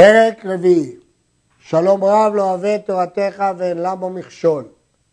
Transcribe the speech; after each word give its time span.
פרק 0.00 0.46
רביעי, 0.46 0.96
שלום 1.60 2.04
רב 2.04 2.34
לא 2.34 2.42
אוהב 2.42 2.64
את 2.64 2.86
תורתך 2.86 3.44
ואין 3.58 3.78
למו 3.78 4.10
מכשול. 4.10 4.64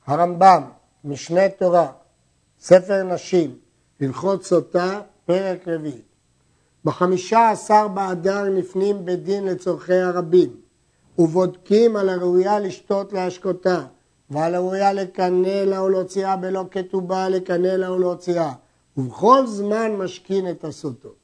הרמב"ם, 0.07 0.63
משנה 1.03 1.49
תורה, 1.49 1.91
ספר 2.59 3.03
נשים, 3.03 3.57
הלכות 4.01 4.43
סוטה, 4.43 5.01
פרק 5.25 5.67
רביעי. 5.67 6.01
בחמישה 6.85 7.49
עשר 7.49 7.87
באדר 7.87 8.43
נפנים 8.43 9.05
בדין 9.05 9.45
לצורכי 9.45 9.93
הרבים, 9.93 10.55
ובודקים 11.17 11.95
על 11.95 12.09
הראויה 12.09 12.59
לשתות 12.59 13.13
להשקותה, 13.13 13.85
ועל 14.29 14.55
הראויה 14.55 14.93
לקנא 14.93 15.63
לה 15.65 15.83
ולהוציאה 15.83 16.35
בלא 16.35 16.65
כתובה 16.71 17.29
לקנא 17.29 17.67
לה 17.67 17.91
ולהוציאה, 17.91 18.51
ובכל 18.97 19.47
זמן 19.47 19.91
משכין 19.91 20.49
את 20.49 20.63
הסוטות. 20.63 21.22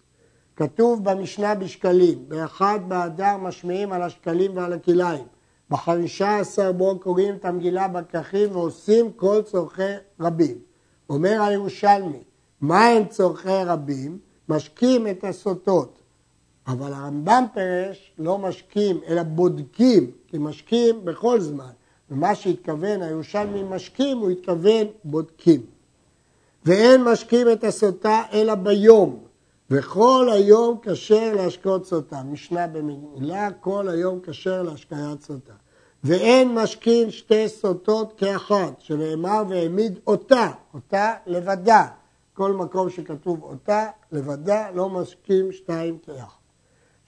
כתוב 0.60 1.04
במשנה 1.04 1.56
בשקלים, 1.56 2.26
באחד 2.28 2.80
באדר 2.88 3.38
משמיעים 3.38 3.92
על 3.92 4.02
השקלים 4.02 4.58
ועל 4.58 4.74
הכליים, 4.74 5.24
בחמישה 5.70 6.38
עשר 6.38 6.72
בו 6.72 7.00
קוראים 7.00 7.36
את 7.36 7.46
המגילה 7.46 7.88
בככים 7.88 8.50
ועושים 8.52 9.12
כל 9.12 9.42
צורכי 9.42 9.82
רבים. 10.20 10.58
אומר 11.10 11.42
הירושלמי, 11.42 12.24
מה 12.62 12.86
הם 12.86 13.06
צורכי 13.06 13.64
רבים? 13.66 14.20
משקים 14.50 15.08
את 15.08 15.24
הסוטות. 15.24 16.00
אבל 16.68 16.94
הרמב"ם 16.94 17.44
פירש 17.54 18.12
לא 18.18 18.38
משקים, 18.38 19.00
אלא 19.08 19.24
בודקים, 19.24 20.12
כי 20.28 20.38
משקים 20.38 21.06
בכל 21.06 21.40
זמן. 21.40 21.72
ומה 22.12 22.36
שהתכוון 22.36 23.02
הירושלמי 23.02 23.64
משקים, 23.64 24.18
הוא 24.18 24.30
התכוון 24.30 24.88
בודקים. 25.04 25.62
ואין 26.66 27.04
משקים 27.04 27.52
את 27.52 27.64
הסוטה 27.64 28.24
אלא 28.34 28.56
ביום, 28.56 29.29
וכל 29.72 30.30
היום 30.32 30.78
כשר 30.82 31.34
להשקות 31.36 31.86
סוטה. 31.86 32.24
משנה 32.24 32.68
במילה, 32.68 33.52
כל 33.52 33.90
היום 33.90 34.20
כשר 34.24 34.64
להשקיית 34.64 35.22
סוטה. 35.22 35.54
ואין 36.04 36.56
משכין 36.56 37.12
שתי 37.12 37.50
סוטות 37.50 38.14
כאחת, 38.18 38.82
שנאמר 38.82 39.44
והעמיד 39.50 40.00
אותה, 40.08 40.52
אותה 40.74 41.14
לבדה. 41.26 41.88
כל 42.34 42.54
מקום 42.54 42.90
שכתוב 42.90 43.44
אותה 43.44 43.88
לבדה, 44.12 44.72
לא 44.72 44.90
משכין 44.90 45.52
שתיים 45.52 45.98
כאחת. 45.98 46.40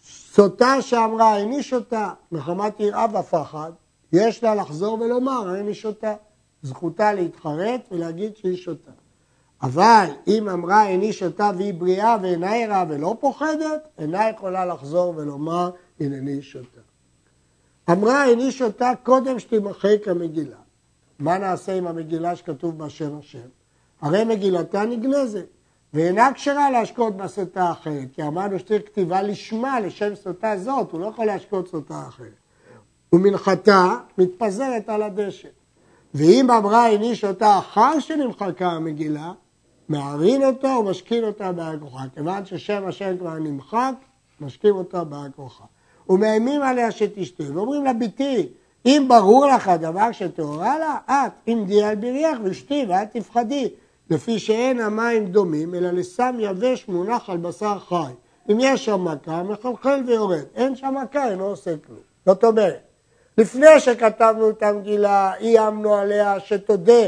סוטה 0.03 0.81
שאמרה 0.81 1.37
איני 1.37 1.63
שותה 1.63 2.13
מחמת 2.31 2.79
יראה 2.79 3.05
ופחד, 3.19 3.71
יש 4.13 4.43
לה 4.43 4.55
לחזור 4.55 5.01
ולומר 5.01 5.55
איני 5.55 5.73
שותה. 5.73 6.13
זכותה 6.63 7.13
להתחרט 7.13 7.81
ולהגיד 7.91 8.35
שהיא 8.35 8.57
שותה. 8.57 8.91
אבל 9.63 10.05
אם 10.27 10.49
אמרה 10.49 10.87
איני 10.87 11.13
שותה 11.13 11.51
והיא 11.57 11.73
בריאה 11.73 12.17
ואינה 12.21 12.55
ערה 12.55 12.85
ולא 12.89 13.15
פוחדת, 13.19 13.87
אינה 13.97 14.29
יכולה 14.29 14.65
לחזור 14.65 15.13
ולומר 15.17 15.71
הנני 15.99 16.41
שותה. 16.41 16.81
אמרה 17.91 18.25
איני 18.25 18.51
שותה 18.51 18.91
קודם 19.03 19.39
שתימחק 19.39 20.07
המגילה. 20.07 20.57
מה 21.19 21.37
נעשה 21.37 21.73
עם 21.73 21.87
המגילה 21.87 22.35
שכתוב 22.35 22.77
בה 22.77 22.89
שם 22.89 23.17
השם? 23.19 23.47
הרי 24.01 24.23
מגילתה 24.23 24.85
נגנזת, 24.85 25.45
ואינה 25.93 26.33
כשרה 26.33 26.69
להשקות 26.69 27.17
בסוטה 27.17 27.71
אחרת, 27.71 28.07
כי 28.13 28.23
אמרנו 28.23 28.59
שצריך 28.59 28.81
כתיבה 28.85 29.21
לשמה, 29.21 29.79
לשם 29.79 30.15
סוטה 30.15 30.57
זאת, 30.57 30.91
הוא 30.91 30.99
לא 30.99 31.05
יכול 31.05 31.25
להשקות 31.25 31.67
סוטה 31.67 32.03
אחרת. 32.07 32.33
ומנחתה 33.13 33.95
מתפזרת 34.17 34.89
על 34.89 35.01
הדשא. 35.01 35.47
ואם 36.13 36.51
אמרה 36.51 36.87
איני 36.87 37.15
שותה 37.15 37.57
אחר 37.57 37.99
שנמחקה 37.99 38.67
המגילה, 38.67 39.31
מערין 39.91 40.43
אותו 40.43 40.67
ומשכין 40.67 41.23
אותה 41.23 41.51
בעל 41.51 41.79
כוחה. 41.79 42.03
כיוון 42.15 42.45
ששם 42.45 42.87
השם 42.87 43.17
כבר 43.17 43.33
נמחק, 43.33 43.93
משכים 44.41 44.75
אותה 44.75 45.03
בעל 45.03 45.31
כוחה. 45.35 45.63
ומאיימים 46.09 46.61
עליה 46.61 46.91
שתשתה, 46.91 47.43
ואומרים 47.53 47.83
לה, 47.83 47.93
ביתי, 47.93 48.47
אם 48.85 49.05
ברור 49.07 49.47
לך 49.47 49.67
הדבר 49.67 50.11
שטהורה 50.11 50.79
לה, 50.79 50.97
את, 51.05 51.31
עמדי 51.45 51.83
על 51.83 51.95
בריח 51.95 52.37
ושתי 52.43 52.85
ואל 52.89 53.05
תפחדי, 53.05 53.69
לפי 54.09 54.39
שאין 54.39 54.79
המים 54.79 55.25
דומים, 55.25 55.75
אלא 55.75 55.91
לסם 55.91 56.35
יבש 56.39 56.87
מונח 56.87 57.29
על 57.29 57.37
בשר 57.37 57.79
חי. 57.79 58.11
אם 58.51 58.57
יש 58.59 58.85
שם 58.85 59.03
מכה, 59.03 59.43
מחלחל 59.43 60.03
ויורד. 60.07 60.43
אין 60.55 60.75
שם 60.75 60.95
מכה, 61.03 61.29
אינו 61.29 61.45
עושה 61.45 61.73
כלום. 61.87 61.99
זאת 62.25 62.43
אומרת, 62.43 62.79
לפני 63.37 63.79
שכתבנו 63.79 64.49
את 64.49 64.63
המגילה, 64.63 65.33
איימנו 65.39 65.95
עליה 65.95 66.39
שתודה, 66.39 67.03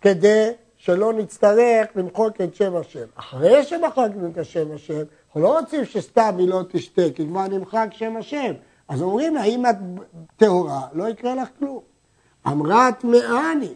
כדי 0.00 0.50
שלא 0.76 1.12
נצטרך 1.12 1.86
למחוק 1.96 2.40
את 2.40 2.54
שם 2.54 2.76
השם. 2.76 3.06
אחרי 3.14 3.64
שמחקנו 3.64 4.28
את 4.32 4.38
השם 4.38 4.72
השם, 4.74 5.02
אנחנו 5.26 5.40
לא 5.40 5.58
רוצים 5.58 5.84
שסתם 5.84 6.34
היא 6.38 6.48
לא 6.48 6.62
תשתה, 6.68 7.02
כי 7.14 7.26
כבר 7.26 7.48
נמחק 7.48 7.88
שם 7.92 8.16
השם. 8.16 8.52
אז 8.88 9.02
אומרים 9.02 9.34
לה, 9.34 9.44
אם 9.44 9.66
את 9.66 9.76
טהורה, 10.36 10.80
לא 10.92 11.08
יקרה 11.08 11.34
לך 11.34 11.48
כלום. 11.58 11.80
אמרה 12.46 12.92
טמאה 12.92 13.52
אני. 13.52 13.74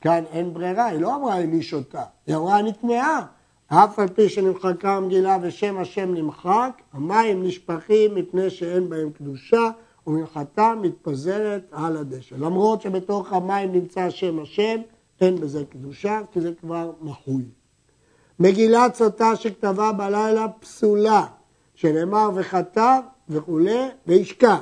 כאן 0.00 0.24
אין 0.32 0.54
ברירה, 0.54 0.86
היא 0.86 1.00
לא 1.00 1.16
אמרה 1.16 1.34
היא 1.34 1.62
שותה, 1.62 2.02
היא 2.26 2.36
אמרה 2.36 2.58
אני 2.58 2.72
טמאה. 2.72 3.20
אף 3.68 3.98
על 3.98 4.08
פי 4.08 4.28
שנמחקה 4.28 4.96
המגילה 4.96 5.38
ושם 5.42 5.78
השם 5.78 6.14
נמחק, 6.14 6.70
המים 6.92 7.42
נשפכים 7.42 8.14
מפני 8.14 8.50
שאין 8.50 8.88
בהם 8.88 9.10
קדושה, 9.10 9.70
ומנחתה 10.06 10.74
מתפזרת 10.82 11.62
על 11.72 11.96
הדשא. 11.96 12.34
למרות 12.34 12.82
שבתוך 12.82 13.32
המים 13.32 13.72
נמצא 13.72 14.10
שם 14.10 14.38
השם, 14.42 14.80
אין 15.20 15.40
בזה 15.40 15.64
קדושה, 15.70 16.20
כי 16.32 16.40
זה 16.40 16.52
כבר 16.60 16.92
מחוי. 17.00 17.44
מגילת 18.40 18.94
סוטה 18.94 19.36
שכתבה 19.36 19.92
בלילה 19.92 20.46
פסולה, 20.48 21.26
שנאמר 21.74 22.30
וכתב 22.34 23.00
וכולי, 23.28 23.88
והשקע, 24.06 24.56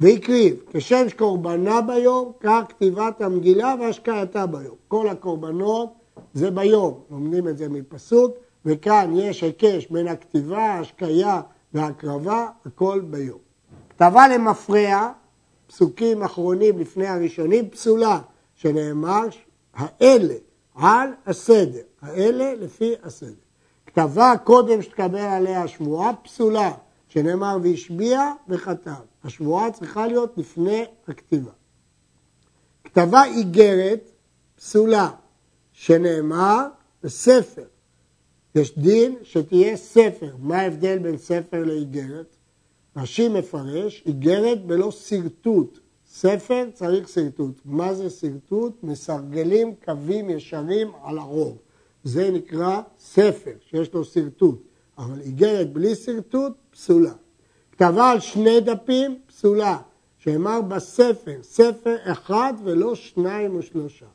והקריב, 0.00 0.56
כשם 0.72 1.08
שקורבנה 1.08 1.80
ביום, 1.80 2.32
כך 2.40 2.62
כתיבת 2.68 3.20
המגילה 3.20 3.74
והשקעתה 3.80 4.46
ביום. 4.46 4.74
כל 4.88 5.08
הקורבנות 5.08 5.92
זה 6.34 6.50
ביום, 6.50 7.00
לומדים 7.10 7.48
את 7.48 7.58
זה 7.58 7.68
מפסוק, 7.68 8.36
וכאן 8.64 9.12
יש 9.16 9.42
היקש 9.42 9.86
בין 9.90 10.08
הכתיבה, 10.08 10.58
ההשקיה 10.58 11.40
וההקרבה, 11.74 12.48
הכל 12.66 13.00
ביום. 13.10 13.38
כתבה 13.90 14.28
למפרע, 14.28 15.12
פסוקים 15.66 16.22
אחרונים 16.22 16.78
לפני 16.78 17.06
הראשונים, 17.06 17.70
פסולה, 17.70 18.20
שנאמר 18.54 19.30
האלה 19.76 20.34
על 20.74 21.08
הסדר, 21.26 21.82
האלה 22.02 22.54
לפי 22.54 22.94
הסדר. 23.02 23.32
כתבה 23.86 24.32
קודם 24.44 24.82
שתקבל 24.82 25.18
עליה 25.18 25.68
שבועה 25.68 26.12
פסולה, 26.24 26.72
שנאמר 27.08 27.58
והשביע 27.62 28.32
וכתב. 28.48 28.90
השבועה 29.24 29.72
צריכה 29.72 30.06
להיות 30.06 30.38
לפני 30.38 30.84
הכתיבה. 31.08 31.50
כתבה 32.84 33.24
איגרת 33.24 34.10
פסולה, 34.56 35.10
שנאמר 35.72 36.66
בספר. 37.02 37.64
יש 38.54 38.78
דין 38.78 39.16
שתהיה 39.22 39.76
ספר. 39.76 40.34
מה 40.38 40.58
ההבדל 40.58 40.98
בין 40.98 41.18
ספר 41.18 41.64
לאיגרת? 41.64 42.36
רש"י 42.96 43.28
מפרש, 43.28 44.02
איגרת 44.06 44.66
בלא 44.66 44.90
שרטוט. 44.90 45.78
ספר 46.12 46.64
צריך 46.74 47.08
שרטוט. 47.08 47.60
מה 47.64 47.94
זה 47.94 48.10
שרטוט? 48.10 48.72
מסרגלים 48.82 49.74
קווים 49.84 50.30
ישרים 50.30 50.90
על 51.04 51.18
הרוב. 51.18 51.58
זה 52.04 52.30
נקרא 52.30 52.80
ספר, 52.98 53.52
שיש 53.70 53.94
לו 53.94 54.04
שרטוט. 54.04 54.62
אבל 54.98 55.20
איגרת 55.20 55.72
בלי 55.72 55.94
שרטוט, 55.94 56.52
פסולה. 56.70 57.12
כתבה 57.72 58.10
על 58.10 58.20
שני 58.20 58.60
דפים, 58.60 59.18
פסולה. 59.26 59.78
שאמר 60.18 60.60
בספר, 60.60 61.38
ספר 61.42 61.96
אחד 62.04 62.52
ולא 62.64 62.94
שניים 62.94 63.56
או 63.56 63.62
שלושה. 63.62 64.06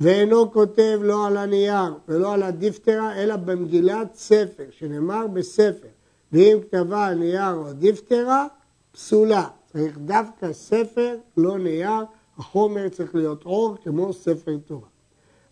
ואינו 0.00 0.52
כותב 0.52 1.00
לא 1.02 1.26
על 1.26 1.36
הנייר 1.36 1.94
ולא 2.08 2.34
על 2.34 2.42
הדיפטרה, 2.42 3.16
אלא 3.16 3.36
במגילת 3.36 4.14
ספר, 4.14 4.64
שנאמר 4.70 5.26
בספר. 5.26 5.88
ואם 6.32 6.58
כתבה 6.62 7.06
על 7.06 7.14
נייר 7.14 7.54
או 7.54 7.72
דיפטרה, 7.72 8.46
פסולה. 8.92 9.48
צריך 9.72 9.98
דווקא 9.98 10.52
ספר, 10.52 11.16
לא 11.36 11.58
נייר, 11.58 12.04
החומר 12.38 12.88
צריך 12.88 13.14
להיות 13.14 13.44
עור 13.44 13.76
כמו 13.84 14.12
ספר 14.12 14.56
תורה. 14.66 14.88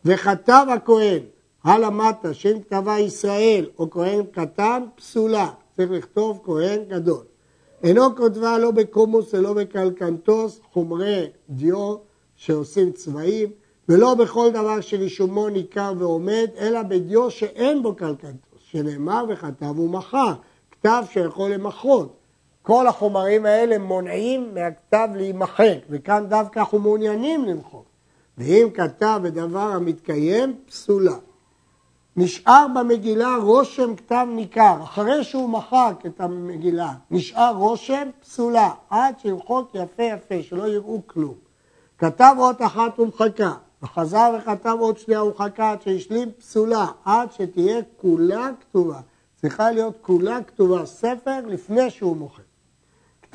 וכתב 0.05 0.67
הכהן 0.75 1.23
הא 1.64 1.85
למדת 1.85 2.35
שאם 2.35 2.61
כתבה 2.61 2.99
ישראל 2.99 3.67
או 3.79 3.91
כהן 3.91 4.23
קטן, 4.33 4.83
פסולה. 4.97 5.51
צריך 5.77 5.91
לכתוב 5.91 6.41
כהן 6.45 6.85
גדול. 6.89 7.25
אינו 7.83 8.17
כותבה 8.17 8.59
לא 8.59 8.71
בקומוס 8.71 9.35
ולא 9.35 9.53
בקלקנטוס, 9.53 10.61
חומרי 10.73 11.27
דיו 11.51 11.97
שעושים 12.37 12.93
צבעים, 12.93 13.51
ולא 13.89 14.15
בכל 14.15 14.51
דבר 14.51 14.81
שרישומו 14.81 15.49
ניכר 15.49 15.93
ועומד, 15.99 16.49
אלא 16.59 16.83
בדיו 16.83 17.31
שאין 17.31 17.83
בו 17.83 17.95
קלקנטוס, 17.95 18.61
שנאמר 18.71 19.25
וכתב 19.29 19.79
ומחה, 19.79 20.35
כתב 20.71 21.03
שיכול 21.11 21.51
למחות. 21.51 22.25
כל 22.67 22.87
החומרים 22.87 23.47
האלה 23.47 23.79
מונעים 23.79 24.55
מהכתב 24.55 25.09
להימחק, 25.15 25.79
וכאן 25.91 26.27
דווקא 26.29 26.59
אנחנו 26.59 26.79
מעוניינים 26.79 27.45
למחוק. 27.45 27.85
ואם 28.39 28.69
כתב 28.75 29.21
בדבר 29.23 29.59
המתקיים, 29.59 30.57
פסולה. 30.67 31.17
נשאר 32.17 32.67
במגילה 32.75 33.37
רושם 33.43 33.97
כתב 33.97 34.27
ניכר, 34.31 34.77
אחרי 34.83 35.25
שהוא 35.25 35.49
מחק 35.49 35.95
את 36.07 36.21
המגילה, 36.21 36.95
נשאר 37.11 37.55
רושם 37.57 38.09
פסולה, 38.21 38.71
עד 38.91 39.15
שימחוק 39.19 39.71
יפה 39.75 40.03
יפה, 40.03 40.43
שלא 40.43 40.69
יראו 40.69 41.01
כלום. 41.07 41.35
כתב 41.99 42.35
אות 42.39 42.63
אחת 42.63 42.99
ומחקה, 42.99 43.53
וחזר 43.83 44.39
וכתב 44.39 44.77
עוד 44.81 44.99
שנייה 44.99 45.25
ומחקה 45.25 45.71
עד 45.71 45.83
שהשלים 45.83 46.31
פסולה, 46.39 46.87
עד 47.05 47.33
שתהיה 47.33 47.81
כולה 47.97 48.51
כתובה. 48.61 49.01
צריכה 49.41 49.71
להיות 49.71 49.95
כולה 50.01 50.43
כתובה 50.43 50.87
ספר 50.87 51.41
לפני 51.47 51.91
שהוא 51.91 52.17
מוחק. 52.17 52.45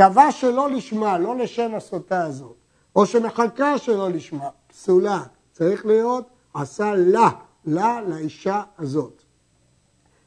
כתבה 0.01 0.31
שלא 0.31 0.69
לשמה, 0.69 1.17
לא 1.17 1.35
לשם 1.35 1.75
הסוטה 1.75 2.23
הזאת, 2.23 2.55
או 2.95 3.05
שמחקה 3.05 3.77
שלא 3.77 4.09
לשמה, 4.09 4.49
פסולה, 4.67 5.23
צריך 5.51 5.85
להיות 5.85 6.29
עשה 6.53 6.93
לה, 6.95 7.29
לה 7.65 8.01
לאישה 8.01 8.61
הזאת. 8.79 9.23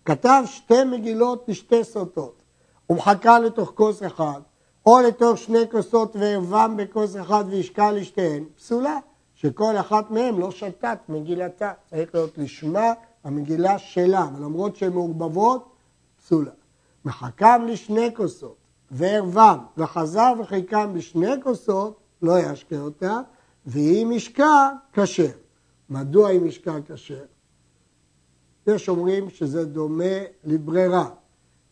כתב 0.04 0.42
שתי 0.46 0.84
מגילות 0.84 1.44
לשתי 1.48 1.84
סוטות, 1.84 2.42
ומחקה 2.90 3.38
לתוך 3.38 3.72
כוס 3.74 4.02
אחד, 4.02 4.40
או 4.86 5.00
לתוך 5.00 5.38
שני 5.38 5.70
כוסות 5.70 6.16
וערבם 6.16 6.74
בכוס 6.76 7.16
אחד 7.16 7.44
וישקע 7.48 7.92
לשתיהן, 7.92 8.44
פסולה, 8.56 8.98
שכל 9.34 9.76
אחת 9.76 10.10
מהן 10.10 10.34
לא 10.34 10.50
שתת 10.50 10.98
מגילתה, 11.08 11.72
צריך 11.90 12.14
להיות 12.14 12.38
לשמה 12.38 12.92
המגילה 13.24 13.78
שלה, 13.78 14.26
ולמרות 14.36 14.76
שהן 14.76 14.92
מעורבבות, 14.92 15.68
פסולה. 16.18 16.52
מחכם 17.04 17.66
לשני 17.66 18.10
כוסות, 18.16 18.63
וערבם, 18.90 19.58
וחזר 19.78 20.32
וחיקם 20.40 20.90
בשני 20.94 21.42
כוסות, 21.42 22.00
לא 22.22 22.38
ישקה 22.38 22.80
אותה, 22.80 23.20
ואם 23.66 24.10
ישקע, 24.14 24.68
כשר. 24.92 25.30
מדוע 25.90 26.30
אם 26.30 26.46
ישקע 26.46 26.78
כשר? 26.86 27.24
יש 28.66 28.88
אומרים 28.88 29.30
שזה 29.30 29.64
דומה 29.64 30.14
לברירה, 30.44 31.08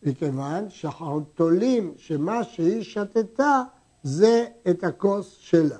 מכיוון 0.03 0.69
שאנחנו 0.69 1.19
תולים 1.19 1.93
שמה 1.97 2.43
שהיא 2.43 2.83
שתתה 2.83 3.63
זה 4.03 4.45
את 4.69 4.83
הכוס 4.83 5.37
שלה. 5.39 5.77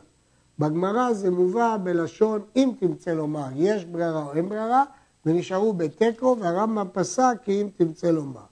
בגמרא 0.60 1.14
זה 1.14 1.32
מובא 1.32 1.78
בלשון 1.84 2.42
אם 2.56 2.72
תמצא 2.80 3.12
לומר 3.12 3.48
יש 3.56 3.86
ברירה 3.86 4.24
או 4.24 4.34
אין 4.34 4.50
ברירה, 4.50 4.84
ונשארו 5.26 5.74
בתיקו 5.74 6.38
והרמב"ם 6.40 6.88
פסק 6.94 7.38
כי 7.44 7.62
אם 7.62 7.70
תמצא 7.78 8.08
לומר. 8.08 8.46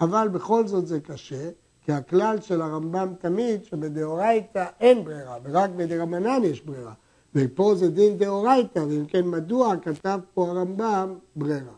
אבל 0.00 0.28
בכל 0.28 0.66
זאת 0.66 0.86
זה 0.86 1.00
קשה, 1.00 1.50
כי 1.88 1.92
הכלל 1.92 2.40
של 2.40 2.62
הרמב"ם 2.62 3.14
תמיד 3.18 3.64
שבדאורייתא 3.64 4.66
אין 4.80 5.04
ברירה, 5.04 5.36
ורק 5.44 5.70
בדרבנן 5.70 6.44
יש 6.44 6.60
ברירה. 6.60 6.92
ופה 7.34 7.74
זה 7.74 7.90
דין 7.90 8.18
דאורייתא, 8.18 8.78
ואם 8.78 9.06
כן 9.06 9.26
מדוע 9.26 9.74
כתב 9.82 10.20
פה 10.34 10.48
הרמב"ם 10.48 11.18
ברירה. 11.36 11.74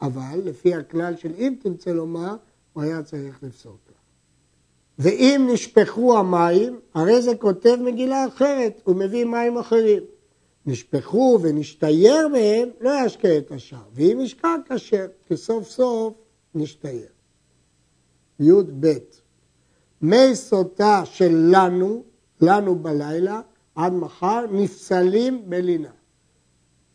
אבל 0.00 0.40
לפי 0.44 0.74
הכלל 0.74 1.16
של 1.16 1.32
אם 1.38 1.54
תרצה 1.62 1.92
לומר, 1.92 2.36
הוא 2.72 2.82
היה 2.82 3.02
צריך 3.02 3.42
לפסוק 3.42 3.78
לה. 3.88 3.94
ואם 4.98 5.48
נשפכו 5.52 6.18
המים, 6.18 6.80
הרי 6.94 7.22
זה 7.22 7.36
כותב 7.36 7.76
מגילה 7.84 8.26
אחרת, 8.26 8.80
הוא 8.84 8.96
מביא 8.96 9.24
מים 9.24 9.58
אחרים. 9.58 10.02
נשפכו 10.66 11.38
ונשתייר 11.42 12.28
מהם, 12.28 12.68
לא 12.80 12.90
ישקה 13.06 13.38
את 13.38 13.50
השאר. 13.52 13.84
ואם 13.92 14.18
ישקע 14.20 14.54
כשר, 14.68 15.06
כי 15.26 15.36
סוף 15.36 15.68
סוף 15.68 16.14
נשתייר. 16.54 17.13
י"ב 18.40 18.92
מי 20.02 20.34
סוטה 20.34 21.02
של 21.04 21.48
לנו, 21.52 22.04
לנו 22.40 22.78
בלילה, 22.78 23.40
עד 23.74 23.92
מחר, 23.92 24.44
נפסלים 24.52 25.50
בלינה. 25.50 25.90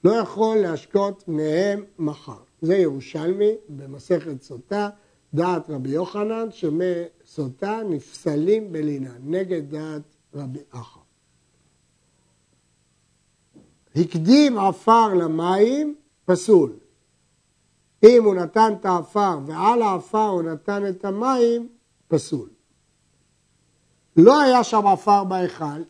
לא 0.03 0.11
יכול 0.11 0.57
להשקות 0.57 1.23
מהם 1.27 1.83
מחר. 1.99 2.39
זה 2.61 2.75
ירושלמי 2.75 3.51
במסכת 3.69 4.41
סוטה, 4.41 4.89
דעת 5.33 5.69
רבי 5.69 5.89
יוחנן, 5.89 6.51
שמי 6.51 6.93
סוטה 7.25 7.81
נפסלים 7.89 8.71
בלינה, 8.71 9.13
נגד 9.23 9.69
דעת 9.69 10.15
רבי 10.33 10.59
אחא. 10.69 10.99
הקדים 13.95 14.59
עפר 14.59 15.13
למים, 15.13 15.95
פסול. 16.25 16.73
אם 18.03 18.23
הוא 18.23 18.35
נתן 18.35 18.73
את 18.79 18.85
העפר 18.85 19.39
ועל 19.45 19.81
העפר 19.81 20.27
הוא 20.27 20.41
נתן 20.43 20.87
את 20.89 21.05
המים, 21.05 21.67
פסול. 22.07 22.49
לא 24.17 24.41
היה 24.41 24.63
שם 24.63 24.87
עפר 24.87 25.23
בהיכל, 25.23 25.81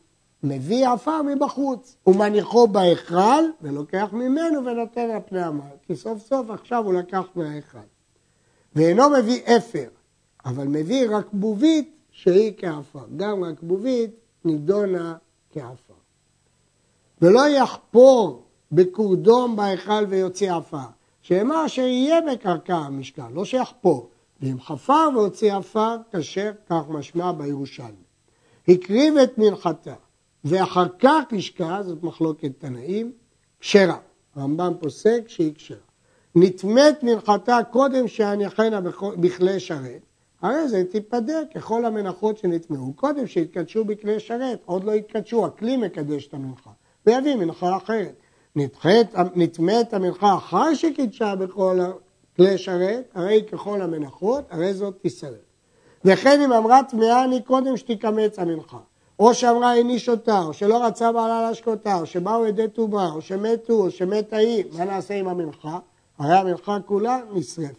מביא 0.44 0.88
עפר 0.88 1.22
מבחוץ, 1.22 1.96
הוא 2.04 2.16
מניחו 2.16 2.68
בהיכל 2.68 3.44
ולוקח 3.62 4.10
ממנו 4.12 4.66
ונותן 4.66 5.10
על 5.10 5.22
פני 5.26 5.42
המים, 5.42 5.78
כי 5.82 5.96
סוף 5.96 6.22
סוף 6.22 6.50
עכשיו 6.50 6.86
הוא 6.86 6.94
לקח 6.94 7.24
מההיכל. 7.36 7.78
ואינו 8.76 9.04
מביא 9.10 9.42
אפר, 9.58 9.90
אבל 10.46 10.68
מביא 10.68 11.08
רקבובית 11.10 11.96
שהיא 12.12 12.54
כעפר. 12.58 13.06
גם 13.18 13.44
רקבובית 13.44 14.12
נידונה 14.46 15.16
כעפר. 15.50 15.94
ולא 17.22 17.48
יחפור 17.48 18.44
בקורדום 18.72 19.56
בהיכל 19.56 20.06
ויוציא 20.10 20.54
עפר, 20.54 20.78
שאמר 21.30 21.68
שיהיה 21.68 22.22
בקרקע 22.22 22.76
המשכן, 22.76 23.34
לא 23.34 23.46
שיחפור. 23.46 24.10
ואם 24.42 24.60
חפר 24.60 25.10
והוציא 25.16 25.54
עפר, 25.54 25.96
כשר, 26.12 26.52
כך 26.70 26.82
משמע 26.90 27.32
בירושלמי. 27.32 28.04
הקריב 28.68 29.18
את 29.18 29.38
מנחתה, 29.38 29.94
ואחר 30.44 30.86
כך 31.00 31.24
לשכה, 31.32 31.84
זאת 31.84 32.04
מחלוקת 32.04 32.52
תנאים, 32.60 33.12
כשרה. 33.60 33.98
הרמב"ם 34.36 34.74
פוסק 34.80 35.24
שהיא 35.28 35.54
כשרה. 35.56 35.78
נטמאת 36.36 37.04
מנחתה 37.04 37.60
קודם 37.72 38.08
שיניחנה 38.08 38.80
בכלי 39.20 39.60
שרת, 39.60 40.02
הרי 40.42 40.68
זה 40.68 40.84
תיפדה 40.92 41.40
ככל 41.56 41.86
המנחות 41.86 42.38
שנטמעו. 42.38 42.94
קודם 42.94 43.28
שהתקדשו 43.28 43.86
בכלי 43.86 44.20
שרת, 44.20 44.60
עוד 44.66 44.84
לא 44.84 44.92
התקדשו, 44.92 45.46
הכלי 45.46 45.78
מקדש 45.78 46.28
את 46.28 46.34
המנחה, 46.34 46.72
ויביא 47.06 47.36
מנחה 47.36 47.78
אחרת. 47.78 48.16
נטמאת 49.36 49.94
המנחה 49.94 50.36
אחר 50.36 50.74
שקידשה 50.74 51.36
בכל 51.36 51.80
כלי 52.36 52.58
שרת, 52.58 53.12
הרי 53.14 53.44
ככל 53.52 53.82
המנחות, 53.82 54.44
הרי 54.50 54.74
זאת 54.74 54.98
תישרף. 55.02 55.32
וכן 56.06 56.42
אם 56.42 56.54
אמרה 56.54 56.84
טמאה 56.84 57.24
אני 57.24 57.42
קודם 57.42 57.78
שתקמץ 57.78 58.40
המנחה. 58.40 58.78
או 59.20 59.34
שאמרה 59.34 59.74
איני 59.74 60.00
שותה, 60.00 60.40
או 60.40 60.54
שלא 60.54 60.86
רצה 60.86 61.12
בעלה 61.12 61.42
להשקותה, 61.42 61.96
או 61.96 62.06
שבאו 62.06 62.46
עדי 62.46 62.68
טובה, 62.68 63.10
או 63.10 63.22
שמתו, 63.22 63.74
או 63.74 63.92
שמת 63.92 64.34
ההיא, 64.34 64.64
מה 64.78 64.86
נעשה 64.86 65.14
עם 65.14 65.28
המנחה? 65.28 65.80
הרי 66.18 66.36
המנחה 66.36 66.78
כולה 66.86 67.20
נשרפת. 67.34 67.74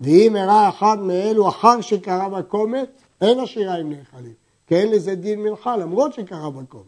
ואם 0.00 0.36
אירע 0.36 0.68
אחד 0.68 0.98
מאלו 1.00 1.48
אחר 1.48 1.80
שקרה 1.80 2.28
בקומץ, 2.28 2.88
אין 3.20 3.40
השירה 3.40 3.74
עם 3.74 3.92
נאכלים, 3.92 4.32
כי 4.66 4.74
אין 4.74 4.90
לזה 4.90 5.14
דין 5.14 5.42
מנחה, 5.42 5.76
למרות 5.76 6.12
שקרה 6.12 6.50
בקומץ. 6.50 6.86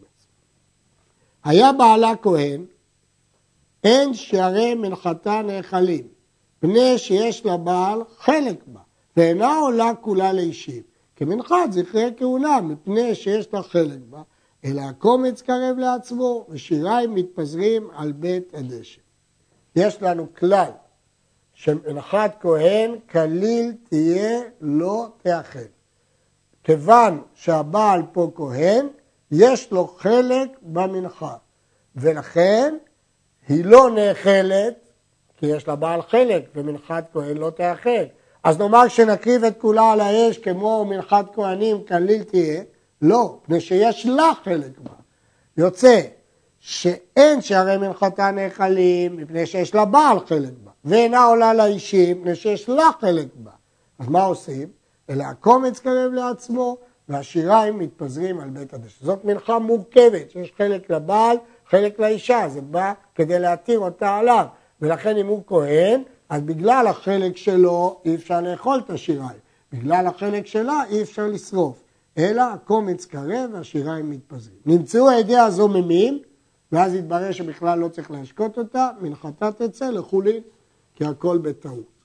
היה 1.43 1.73
בעלה 1.73 2.15
כהן, 2.15 2.65
אין 3.83 4.13
שערי 4.13 4.75
מנחתה 4.75 5.41
נאכלים, 5.41 6.07
פני 6.59 6.97
שיש 6.97 7.45
לבעל 7.45 8.01
חלק 8.17 8.63
בה, 8.67 8.79
ואינה 9.17 9.57
עולה 9.57 9.91
כולה 10.01 10.33
לאישים. 10.33 10.81
כמנחת 11.15 11.71
זכרי 11.71 12.11
כהונה, 12.17 12.61
מפני 12.61 13.15
שיש 13.15 13.53
לה 13.53 13.63
חלק 13.63 13.99
בה, 14.09 14.21
אלא 14.65 14.81
הקומץ 14.81 15.41
קרב 15.41 15.77
לעצמו, 15.77 16.45
ושיריים 16.49 17.15
מתפזרים 17.15 17.87
על 17.95 18.11
בית 18.11 18.53
הדשא. 18.53 19.01
יש 19.75 20.01
לנו 20.01 20.27
כלל, 20.33 20.71
שמנחת 21.53 22.35
כהן 22.39 22.95
כליל 23.11 23.73
תהיה 23.89 24.41
לא 24.61 25.07
תאכל. 25.23 25.59
כיוון 26.63 27.21
שהבעל 27.33 28.01
פה 28.13 28.31
כהן, 28.35 28.87
יש 29.31 29.71
לו 29.71 29.87
חלק 29.87 30.49
במנחה, 30.61 31.35
ולכן 31.95 32.75
היא 33.49 33.65
לא 33.65 33.89
נאכלת, 33.89 34.73
כי 35.37 35.45
יש 35.45 35.67
לה 35.67 35.75
בעל 35.75 36.01
חלק, 36.01 36.43
ומנחת 36.55 37.05
כהן 37.13 37.37
לא 37.37 37.49
תאכל. 37.49 38.03
אז 38.43 38.57
נאמר 38.57 38.87
שנקריב 38.87 39.43
את 39.43 39.57
כולה 39.57 39.91
על 39.91 39.99
האש 39.99 40.37
כמו 40.37 40.85
מנחת 40.85 41.25
כהנים 41.35 41.83
כליל 41.87 42.23
תהיה? 42.23 42.61
לא, 43.01 43.37
מפני 43.43 43.61
שיש 43.61 44.05
לה 44.05 44.31
חלק 44.43 44.79
בה. 44.79 44.91
יוצא 45.57 46.01
שאין 46.59 47.41
שערי 47.41 47.77
מנחתה 47.77 48.31
נאכלים 48.31 49.17
מפני 49.17 49.45
שיש 49.45 49.75
לה 49.75 49.85
בעל 49.85 50.19
חלק 50.19 50.53
בה, 50.63 50.71
ואינה 50.85 51.23
עולה 51.23 51.53
לאישים 51.53 52.21
מפני 52.21 52.35
שיש 52.35 52.69
לה 52.69 52.89
חלק 52.99 53.27
בה. 53.35 53.51
אז 53.99 54.07
מה 54.07 54.23
עושים? 54.23 54.67
אלא 55.09 55.23
הקומץ 55.23 55.79
קרב 55.79 56.13
לעצמו 56.13 56.77
והשיריים 57.09 57.79
מתפזרים 57.79 58.39
על 58.39 58.49
בית 58.49 58.73
הדשא. 58.73 59.05
זאת 59.05 59.25
מנחה 59.25 59.59
מורכבת, 59.59 60.31
שיש 60.31 60.53
חלק 60.57 60.89
לבעל, 60.89 61.37
חלק 61.69 61.99
לאישה, 61.99 62.49
זה 62.49 62.61
בא 62.61 62.93
כדי 63.15 63.39
להתיר 63.39 63.79
אותה 63.79 64.15
עליו. 64.15 64.45
ולכן 64.81 65.17
אם 65.17 65.27
הוא 65.27 65.43
כהן, 65.47 66.01
אז 66.29 66.41
בגלל 66.41 66.87
החלק 66.87 67.37
שלו 67.37 68.01
אי 68.05 68.15
אפשר 68.15 68.41
לאכול 68.41 68.79
את 68.85 68.89
השיריים, 68.89 69.39
בגלל 69.73 70.07
החלק 70.07 70.45
שלה 70.45 70.83
אי 70.89 71.01
אפשר 71.01 71.27
לשרוף, 71.27 71.83
אלא 72.17 72.41
הקומץ 72.41 73.05
קרב 73.05 73.49
והשיריים 73.53 74.09
מתפזרים. 74.09 74.57
נמצאו 74.65 75.09
עדי 75.09 75.37
הזוממים, 75.37 76.19
ואז 76.71 76.93
התברר 76.93 77.31
שבכלל 77.31 77.79
לא 77.79 77.87
צריך 77.87 78.11
להשקות 78.11 78.57
אותה, 78.57 78.89
מנחתה 79.01 79.51
תצא 79.51 79.89
לחולין. 79.89 80.41
כי 80.99 81.05
הכל 81.05 81.37
בטעות. 81.37 81.99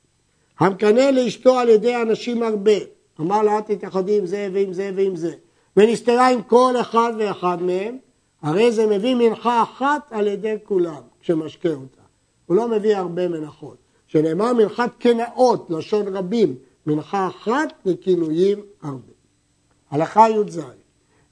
המקנא 0.61 1.11
לאשתו 1.11 1.59
על 1.59 1.69
ידי 1.69 2.03
אנשים 2.03 2.43
הרבה, 2.43 2.73
אמר 3.21 3.43
לה 3.43 3.57
אל 3.57 3.61
תתייחדי 3.61 4.19
עם 4.19 4.27
זה 4.27 4.49
ועם 4.53 4.73
זה 4.73 4.91
ועם 4.97 5.17
זה, 5.17 5.35
ונסתרה 5.77 6.31
עם 6.31 6.43
כל 6.43 6.75
אחד 6.81 7.13
ואחד 7.19 7.63
מהם, 7.63 7.99
הרי 8.45 8.73
זה 8.73 8.87
מביא 8.87 9.15
מנחה 9.15 9.63
אחת 9.63 10.03
על 10.11 10.27
ידי 10.27 10.55
כולם 10.65 11.03
כשמשקה 11.21 11.69
אותה. 11.69 12.03
הוא 12.47 12.57
לא 12.57 12.69
מביא 12.69 12.97
הרבה 12.97 13.29
מנחות. 13.29 13.77
שנאמר 14.07 14.53
מנחת 14.53 14.91
קנאות, 14.99 15.71
לשון 15.71 16.17
רבים, 16.17 16.55
מנחה 16.87 17.27
אחת 17.27 17.73
לכינויים 17.85 18.59
הרבה. 18.83 19.13
הלכה 19.91 20.27
י"ז 20.31 20.61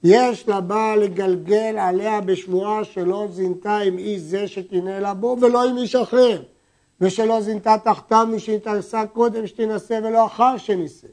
יש 0.04 0.48
לבעל 0.48 0.98
לגלגל 0.98 1.78
עליה 1.78 2.20
בשבועה 2.20 2.84
שלא 2.84 3.26
זינתה 3.30 3.76
עם 3.76 3.98
איש 3.98 4.20
זה 4.20 4.48
שתנהל 4.48 5.02
לה 5.02 5.14
בו 5.14 5.36
ולא 5.40 5.68
עם 5.68 5.76
איש 5.76 5.94
אחר 5.94 6.42
ושלא 7.00 7.40
זינתה 7.40 7.76
תחתיו 7.84 8.26
שהתארסה 8.38 9.06
קודם 9.06 9.46
שתנסה 9.46 9.98
ולא 10.04 10.26
אחר 10.26 10.56
שנישא. 10.56 11.06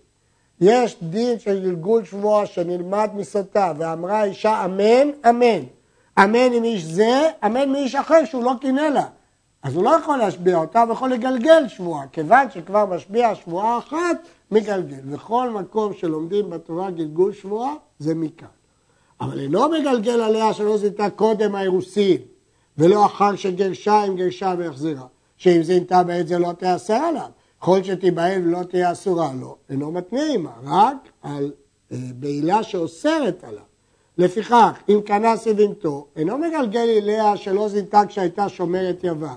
יש 0.61 0.97
דין 1.01 1.39
של 1.39 1.63
גלגול 1.63 2.05
שבועה 2.05 2.45
שנלמד 2.45 3.09
מסוטה 3.15 3.73
ואמרה 3.77 4.23
אישה 4.23 4.65
אמן, 4.65 5.09
אמן. 5.29 5.78
אמן 6.23 6.53
עם 6.53 6.63
איש 6.63 6.83
זה, 6.83 7.29
אמן 7.45 7.69
מאיש 7.71 7.95
אחר 7.95 8.25
שהוא 8.25 8.43
לא 8.43 8.53
קינא 8.61 8.81
לה. 8.81 9.05
אז 9.63 9.75
הוא 9.75 9.83
לא 9.83 9.89
יכול 9.89 10.17
להשביע 10.17 10.57
אותה, 10.57 10.81
הוא 10.81 10.93
יכול 10.93 11.09
לגלגל 11.09 11.67
שבועה. 11.67 12.07
כיוון 12.11 12.51
שכבר 12.51 12.85
משביע 12.85 13.35
שבועה 13.35 13.77
אחת, 13.77 14.17
מגלגל. 14.51 15.01
בכל 15.05 15.49
מקום 15.49 15.93
שלומדים 15.93 16.49
בתורה 16.49 16.91
גלגול 16.91 17.33
שבועה, 17.33 17.73
זה 17.99 18.15
מכאן. 18.15 18.47
אבל 19.21 19.39
אינו 19.39 19.69
מגלגל 19.69 20.21
עליה 20.21 20.53
שלא 20.53 20.77
זינתה 20.77 21.09
קודם 21.09 21.55
האירוסין, 21.55 22.17
ולא 22.77 23.05
אחר 23.05 23.35
שגרשה 23.35 24.03
עם 24.03 24.15
גרשה 24.15 24.53
והחזירה. 24.57 25.05
שאם 25.37 25.63
זינתה 25.63 26.03
בעת 26.03 26.27
זה 26.27 26.39
לא 26.39 26.51
תיאסר 26.51 26.93
עליו. 26.93 27.29
כל 27.59 27.83
שתיבהל 27.83 28.41
ולא 28.47 28.63
תהיה 28.63 28.91
אסורה 28.91 29.33
לו, 29.39 29.57
אינו 29.69 29.91
מתנה 29.91 30.23
עימה, 30.23 30.51
רק 30.63 30.95
על 31.21 31.51
אה, 31.91 31.97
בעילה 32.15 32.63
שאוסרת 32.63 33.43
עליו. 33.43 33.68
לפיכך, 34.19 34.79
אם 34.89 34.99
קנה 35.05 35.37
סיבינתו, 35.37 36.07
אינו 36.15 36.37
מגלגל 36.37 36.89
אליה 36.89 37.37
שלא 37.37 37.69
זינתה 37.69 38.01
כשהייתה 38.07 38.49
שומרת 38.49 39.03
יבב, 39.03 39.27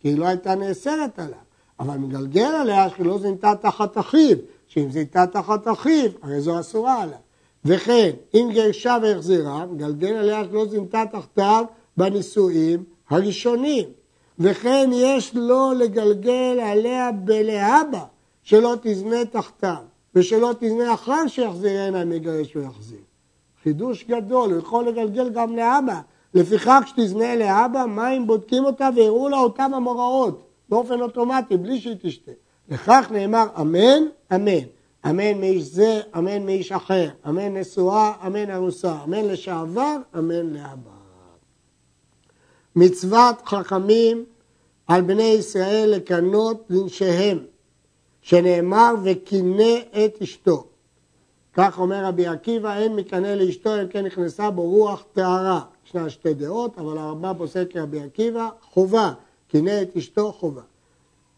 כי 0.00 0.08
היא 0.08 0.18
לא 0.18 0.26
הייתה 0.26 0.54
נאסרת 0.54 1.18
עליו, 1.18 1.38
אבל 1.80 1.96
מגלגל 1.96 2.54
עליה 2.60 2.88
שלא 2.96 3.18
זינתה 3.18 3.52
תחת 3.60 3.98
אחיו, 3.98 4.36
שאם 4.66 4.90
זינתה 4.90 5.26
תחת 5.26 5.68
אחיו, 5.68 6.10
הרי 6.22 6.40
זו 6.40 6.60
אסורה 6.60 7.02
עליו. 7.02 7.18
וכן, 7.64 8.10
אם 8.34 8.50
גרשה 8.54 8.96
והחזירה, 9.02 9.66
מגלגל 9.66 10.14
עליה 10.14 10.44
שלא 10.44 10.66
זינתה 10.66 11.02
תחתיו 11.12 11.64
בנישואים 11.96 12.84
הראשונים. 13.10 13.88
וכן 14.38 14.90
יש 14.92 15.34
לו 15.34 15.72
לגלגל 15.78 16.60
עליה 16.62 17.12
בלהבא, 17.12 18.04
שלא 18.42 18.74
תזנה 18.82 19.24
תחתיו, 19.24 19.82
ושלא 20.14 20.52
תזנה 20.60 20.94
אחר 20.94 21.26
שיחזירנה 21.28 22.02
אם 22.02 22.12
יגרש 22.12 22.56
ויחזיר. 22.56 23.15
חידוש 23.68 24.04
גדול, 24.04 24.50
הוא 24.50 24.58
יכול 24.58 24.88
לגלגל 24.88 25.28
גם 25.28 25.56
לאבא. 25.56 26.00
לפיכך 26.34 26.82
כשתזנה 26.84 27.36
לאבא, 27.36 27.84
מים 27.86 28.26
בודקים 28.26 28.64
אותה 28.64 28.88
ויראו 28.96 29.28
לה 29.28 29.38
אותם 29.38 29.74
המוראות, 29.74 30.42
באופן 30.68 31.00
אוטומטי, 31.00 31.56
בלי 31.56 31.80
שהיא 31.80 31.96
תשתה. 32.02 32.32
לכך 32.68 33.08
נאמר 33.10 33.46
אמן, 33.60 34.02
אמן. 34.34 34.66
אמן 35.06 35.40
מאיש 35.40 35.62
זה, 35.62 36.00
אמן 36.18 36.46
מאיש 36.46 36.72
אחר, 36.72 37.08
אמן 37.28 37.56
נשואה, 37.56 38.12
אמן 38.26 38.50
ארוסה, 38.50 38.96
אמן 39.04 39.24
לשעבר, 39.24 39.96
אמן 40.18 40.52
לאבא. 40.52 40.96
מצוות 42.76 43.42
חכמים 43.46 44.24
על 44.86 45.02
בני 45.02 45.22
ישראל 45.22 45.90
לקנות 45.90 46.64
לנשיהם, 46.70 47.38
שנאמר 48.22 48.94
וקינא 49.04 49.74
את 50.04 50.22
אשתו. 50.22 50.66
כך 51.56 51.78
אומר 51.78 52.04
רבי 52.04 52.26
עקיבא, 52.26 52.76
אין 52.76 52.96
מקנא 52.96 53.26
לאשתו 53.26 53.74
אלא 53.74 53.88
כן 53.90 54.06
נכנסה 54.06 54.50
בו 54.50 54.62
רוח 54.62 55.04
טהרה. 55.12 55.60
ישנה 55.86 56.10
שתי 56.10 56.34
דעות, 56.34 56.78
אבל 56.78 56.98
הרמב"ם 56.98 57.32
פוסק 57.38 57.66
כרבי 57.70 58.02
עקיבא, 58.02 58.48
חובה, 58.62 59.12
קינא 59.48 59.82
את 59.82 59.96
אשתו 59.96 60.32
חובה. 60.32 60.62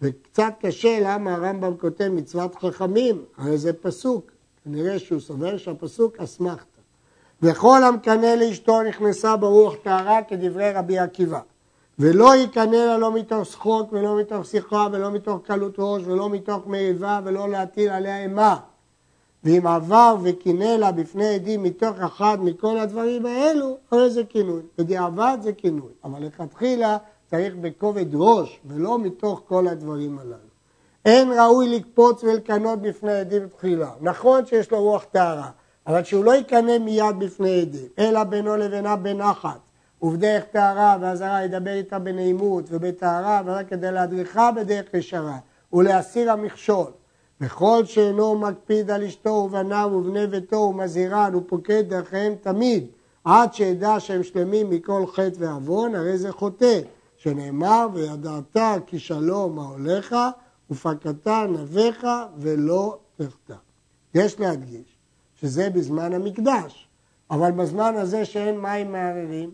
וקצת 0.03 0.53
קשה 0.61 0.99
למה 1.03 1.35
הרמב"ם 1.35 1.77
כותב 1.77 2.09
מצוות 2.09 2.55
חכמים, 2.55 3.25
הרי 3.37 3.59
זה 3.59 3.73
פסוק, 3.73 4.31
כנראה 4.65 4.99
שהוא 4.99 5.21
סובר 5.21 5.57
שהפסוק 5.57 6.17
אסמכתא. 6.17 6.81
וכל 7.43 7.85
המקנא 7.85 8.27
לאשתו 8.27 8.83
נכנסה 8.83 9.37
ברוח 9.37 9.75
טהרה 9.83 10.23
כדברי 10.23 10.73
רבי 10.73 10.99
עקיבא. 10.99 11.41
ולא 11.99 12.37
יקנא 12.37 12.77
לה 12.77 12.99
לא 12.99 13.13
מתוך 13.13 13.47
שחוק 13.47 13.93
ולא 13.93 14.21
מתוך 14.21 14.47
שיחה 14.47 14.87
ולא 14.93 15.11
מתוך 15.11 15.41
קלות 15.47 15.75
ראש 15.79 16.03
ולא 16.07 16.31
מתוך 16.31 16.67
מריבה 16.67 17.21
ולא 17.25 17.49
להטיל 17.49 17.91
עליה 17.91 18.23
אימה. 18.23 18.57
ואם 19.45 19.67
עבר 19.67 20.17
וקינא 20.23 20.65
לה 20.65 20.93
בפני 20.93 21.35
עדים 21.35 21.63
מתוך 21.63 22.01
אחד 22.01 22.39
מכל 22.41 22.79
הדברים 22.79 23.27
האלו, 23.27 23.77
הרי 23.91 24.11
זה 24.11 24.25
כינוי. 24.25 24.63
בדיעבד 24.79 25.39
זה 25.43 25.53
כינוי, 25.53 25.93
אבל 26.05 26.27
לכתחילה 26.27 26.97
צריך 27.31 27.55
בכובד 27.61 28.15
ראש 28.15 28.61
ולא 28.67 28.99
מתוך 28.99 29.43
כל 29.49 29.69
הדברים 29.69 30.19
הללו. 30.19 30.49
אין 31.05 31.33
ראוי 31.33 31.69
לקפוץ 31.69 32.25
ולקנות 32.25 32.83
בפני 32.83 33.13
עדים 33.13 33.49
תחילה. 33.49 33.91
נכון 34.01 34.47
שיש 34.47 34.71
לו 34.71 34.83
רוח 34.83 35.05
טהרה, 35.05 35.51
אבל 35.87 36.05
שהוא 36.05 36.25
לא 36.25 36.35
יקנא 36.37 36.79
מיד 36.79 37.19
בפני 37.19 37.61
עדים, 37.61 37.89
אלא 37.99 38.25
בינו 38.25 38.57
לבינה 38.57 38.97
בנחת, 38.97 39.59
ובדרך 40.03 40.45
טהרה 40.45 40.97
ואזהרה 41.01 41.45
ידבר 41.45 41.73
איתה 41.73 41.99
בנעימות 41.99 42.65
ובטהרה, 42.69 43.43
ורק 43.47 43.69
כדי 43.69 43.93
להדריכה 43.93 44.51
בדרך 44.53 44.95
ישרה 44.95 45.39
ולהסיר 45.73 46.33
המכשול. 46.33 46.87
וכל 47.41 47.85
שאינו 47.85 48.39
מקפיד 48.39 48.91
על 48.91 49.05
אשתו 49.05 49.31
ובניו 49.31 49.91
ובני 49.95 50.27
ביתו 50.27 50.57
ומזהירן 50.57 51.35
ופוקד 51.35 51.89
דרכיהם 51.89 52.35
תמיד, 52.41 52.87
עד 53.25 53.55
שידע 53.55 54.01
שהם 54.01 54.23
שלמים 54.23 54.71
מכל 54.71 55.07
חטא 55.07 55.35
ועוון, 55.39 55.95
הרי 55.95 56.19
זה 56.19 56.33
חוטא, 56.33 56.81
שנאמר 57.17 57.89
וידעת 57.95 58.57
כי 58.87 58.99
שלום 58.99 59.59
אהליך 59.59 60.15
ופקדת 60.71 61.27
נביך 61.27 62.07
ולא 62.39 62.99
תחטא. 63.17 63.55
יש 64.15 64.41
להדגיש 64.41 64.97
שזה 65.41 65.71
בזמן 65.71 66.13
המקדש, 66.13 66.89
אבל 67.31 67.51
בזמן 67.51 67.95
הזה 67.97 68.25
שאין 68.25 68.61
מים 68.61 68.93
מערערים, 68.93 69.51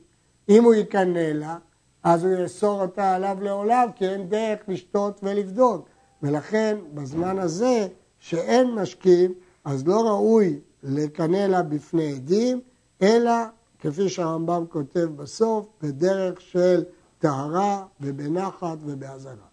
אם 0.48 0.64
הוא 0.64 0.74
יקנא 0.74 1.18
לה, 1.18 1.56
אז 2.02 2.24
הוא 2.24 2.32
יאסור 2.32 2.80
אותה 2.80 3.14
עליו 3.14 3.38
לעולם, 3.40 3.88
כי 3.96 4.08
אין 4.08 4.28
דרך 4.28 4.58
לשתות 4.68 5.20
ולבדוק. 5.22 5.88
ולכן 6.24 6.76
בזמן 6.94 7.38
הזה 7.38 7.86
שאין 8.18 8.74
משקים, 8.74 9.34
אז 9.64 9.86
לא 9.86 10.08
ראוי 10.08 10.60
לקנא 10.82 11.46
לה 11.46 11.62
בפני 11.62 12.12
עדים, 12.12 12.60
אלא 13.02 13.32
כפי 13.78 14.08
שהרמב"ם 14.08 14.64
כותב 14.68 15.08
בסוף, 15.16 15.66
בדרך 15.82 16.40
של 16.40 16.84
טהרה 17.18 17.84
ובנחת 18.00 18.78
ובאזהרה. 18.84 19.46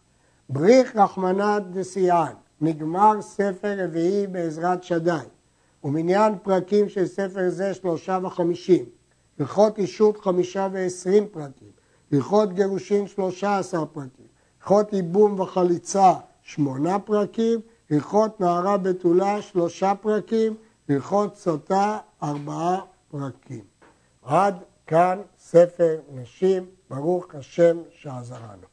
בריך 0.50 0.96
רחמנא 0.96 1.60
דסיען, 1.60 2.34
נגמר 2.62 3.22
ספר 3.22 3.84
רביעי 3.84 4.28
בעזרת 4.28 4.84
שדי, 4.84 5.26
ומניין 5.84 6.34
פרקים 6.44 6.90
של 6.90 7.08
ספר 7.08 7.50
זה 7.50 7.74
שלושה 7.74 8.20
וחמישים, 8.24 8.86
הלכות 9.40 9.78
אישות 9.78 10.18
חמישה 10.18 10.68
ועשרים 10.72 11.28
פרקים, 11.32 11.72
הלכות 12.12 12.54
גירושין 12.54 13.08
שלושה 13.08 13.58
עשר 13.58 13.86
פרקים, 13.86 14.26
הלכות 14.62 14.94
ייבום 14.94 15.40
וחליצה 15.40 16.14
שמונה 16.44 17.00
פרקים, 17.00 17.60
הלכות 17.92 18.40
נערה 18.40 18.78
בתולה 18.78 19.42
שלושה 19.42 19.94
פרקים, 20.02 20.56
הלכות 20.90 21.36
סוטה 21.36 21.98
ארבעה 22.24 22.82
פרקים. 23.12 23.64
עד 24.24 24.56
כאן 24.88 25.22
ספר 25.40 26.00
נשים, 26.14 26.66
ברוך 26.90 27.36
השם 27.36 27.78
שעזרנו. 27.92 28.71